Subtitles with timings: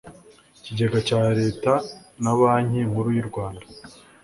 [0.57, 1.73] Ikigega cya Leta
[2.23, 3.65] na Banki Nkuru y u Rwanda